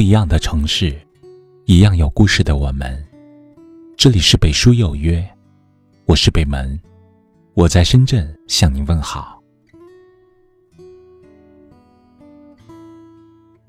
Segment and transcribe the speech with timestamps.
[0.00, 0.98] 不一样的城市，
[1.66, 3.06] 一样有故事的我们。
[3.98, 5.22] 这里是北书有约，
[6.06, 6.80] 我是北门，
[7.52, 9.38] 我在深圳向您问好。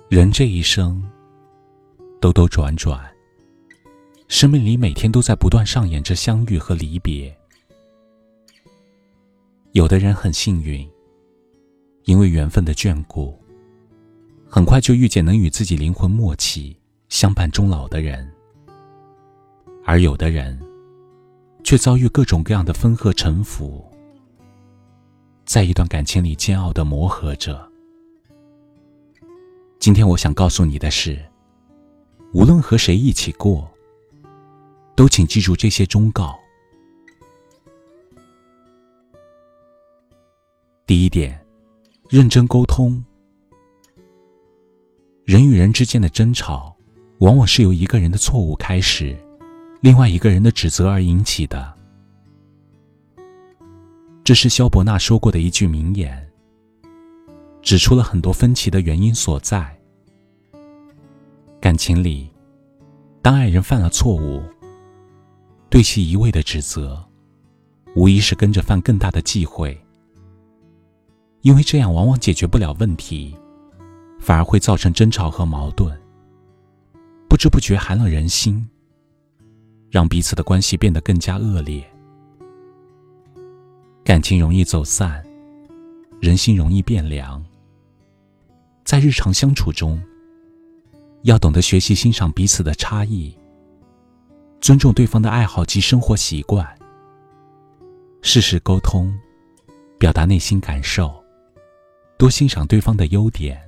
[0.07, 1.03] 人这一生，
[2.21, 2.97] 兜兜转转，
[4.29, 7.37] 生命里每天都在不断上演着相遇和离别。
[9.73, 10.89] 有的人很幸运，
[12.05, 13.37] 因为缘分的眷顾。
[14.53, 16.75] 很快就遇见能与自己灵魂默契、
[17.07, 18.29] 相伴终老的人，
[19.85, 20.59] 而有的人
[21.63, 23.81] 却遭遇各种各样的分合沉浮，
[25.45, 27.65] 在一段感情里煎熬的磨合着。
[29.79, 31.17] 今天我想告诉你的是，
[32.33, 33.71] 无论和谁一起过，
[34.97, 36.37] 都请记住这些忠告。
[40.85, 41.39] 第一点，
[42.09, 43.01] 认真沟通。
[45.23, 46.75] 人与人之间的争吵，
[47.19, 49.15] 往往是由一个人的错误开始，
[49.79, 51.73] 另外一个人的指责而引起的。
[54.23, 56.27] 这是萧伯纳说过的一句名言，
[57.61, 59.77] 指出了很多分歧的原因所在。
[61.59, 62.29] 感情里，
[63.21, 64.41] 当爱人犯了错误，
[65.69, 67.03] 对其一味的指责，
[67.95, 69.79] 无疑是跟着犯更大的忌讳，
[71.41, 73.35] 因为这样往往解决不了问题。
[74.21, 75.91] 反而会造成争吵和矛盾，
[77.27, 78.65] 不知不觉寒了人心，
[79.89, 81.83] 让彼此的关系变得更加恶劣，
[84.03, 85.25] 感情容易走散，
[86.21, 87.43] 人心容易变凉。
[88.85, 89.99] 在日常相处中，
[91.23, 93.35] 要懂得学习欣赏彼此的差异，
[94.59, 96.67] 尊重对方的爱好及生活习惯，
[98.21, 99.11] 适时沟通，
[99.97, 101.11] 表达内心感受，
[102.19, 103.59] 多欣赏对方的优点。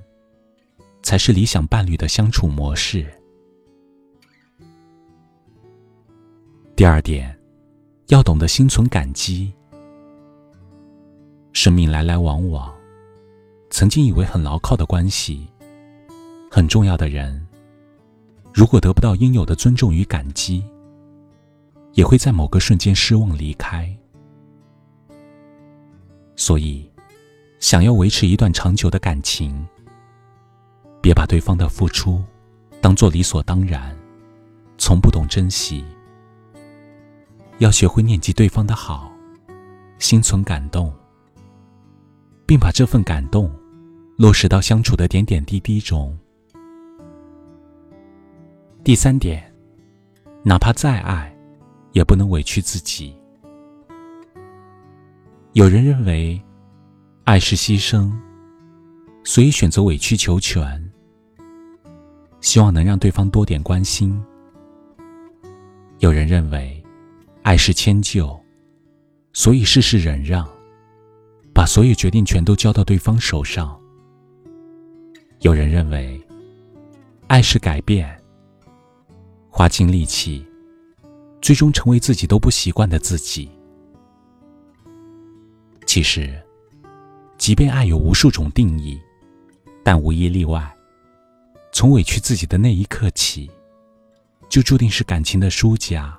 [1.04, 3.06] 才是理想伴侣的相处模式。
[6.74, 7.38] 第二点，
[8.06, 9.52] 要懂得心存感激。
[11.52, 12.74] 生命来来往往，
[13.68, 15.46] 曾经以为很牢靠的关系，
[16.50, 17.46] 很重要的人，
[18.52, 20.64] 如果得不到应有的尊重与感激，
[21.92, 23.94] 也会在某个瞬间失望离开。
[26.34, 26.90] 所以，
[27.60, 29.64] 想要维持一段长久的感情。
[31.04, 32.24] 别把对方的付出
[32.80, 33.94] 当做理所当然，
[34.78, 35.84] 从不懂珍惜。
[37.58, 39.12] 要学会念及对方的好，
[39.98, 40.90] 心存感动，
[42.46, 43.54] 并把这份感动
[44.16, 46.18] 落实到相处的点点滴滴中。
[48.82, 49.54] 第三点，
[50.42, 51.36] 哪怕再爱，
[51.92, 53.14] 也不能委屈自己。
[55.52, 56.42] 有人认为，
[57.24, 58.10] 爱是牺牲，
[59.22, 60.83] 所以选择委曲求全。
[62.44, 64.22] 希望能让对方多点关心。
[66.00, 66.84] 有人认为，
[67.42, 68.38] 爱是迁就，
[69.32, 70.46] 所以事事忍让，
[71.54, 73.80] 把所有决定权都交到对方手上。
[75.40, 76.22] 有人认为，
[77.28, 78.14] 爱是改变，
[79.48, 80.46] 花尽力气，
[81.40, 83.50] 最终成为自己都不习惯的自己。
[85.86, 86.38] 其实，
[87.38, 89.00] 即便爱有无数种定义，
[89.82, 90.73] 但无一例外。
[91.74, 93.50] 从委屈自己的那一刻起，
[94.48, 96.16] 就注定是感情的输家，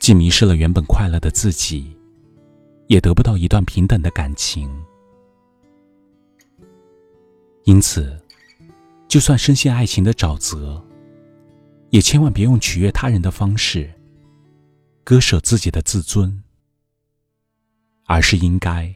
[0.00, 1.96] 既迷失了原本快乐的自己，
[2.88, 4.68] 也得不到一段平等的感情。
[7.62, 8.20] 因此，
[9.06, 10.84] 就算深陷爱情的沼泽，
[11.90, 13.88] 也千万别用取悦他人的方式
[15.04, 16.42] 割舍自己的自尊，
[18.06, 18.92] 而是应该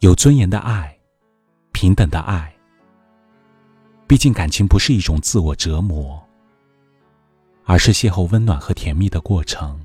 [0.00, 0.98] 有尊严的爱，
[1.72, 2.52] 平等的爱。
[4.08, 6.22] 毕竟，感情不是一种自我折磨，
[7.64, 9.80] 而是邂逅温暖和甜蜜的过程。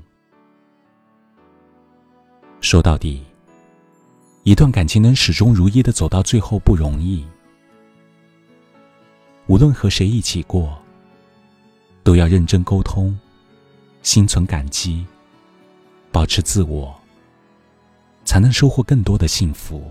[2.60, 3.24] 说到底，
[4.44, 7.26] 一段感情能始终如一的走到最后不容易。
[9.48, 10.80] 无论和谁一起过，
[12.04, 13.18] 都要认真沟通，
[14.02, 15.04] 心存感激，
[16.12, 16.94] 保持自我，
[18.24, 19.90] 才能收获更多的幸福。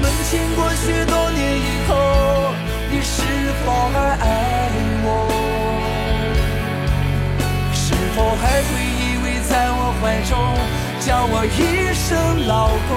[0.00, 1.90] 们经过许多年以后，
[2.90, 3.22] 你是
[3.64, 4.24] 否还爱
[5.04, 5.08] 我？
[7.72, 7.84] 是
[8.14, 10.32] 否还会依偎在我怀中，
[11.00, 11.48] 叫我一
[11.94, 12.90] 声老公？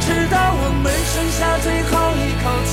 [0.00, 2.72] 直到我们剩下最后一口气，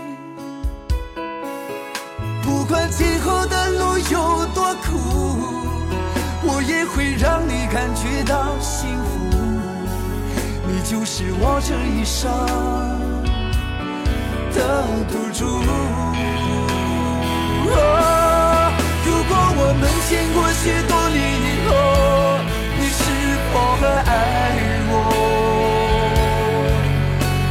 [2.51, 4.89] 不管今后的路有多苦，
[6.43, 9.09] 我也会让你感觉到幸福。
[10.67, 12.29] 你就是我这一生
[14.53, 15.45] 的赌注。
[19.05, 21.71] 如果我们经过许多年以后，
[22.77, 22.99] 你是
[23.53, 23.81] 否还
[24.11, 24.11] 爱
[24.91, 24.93] 我？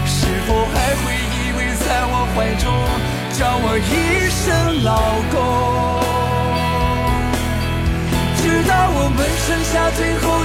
[0.04, 1.58] 是否还会依偎
[1.88, 2.68] 在我怀中？
[3.40, 5.40] 叫我一声老公，
[8.36, 10.44] 直到我们剩下最后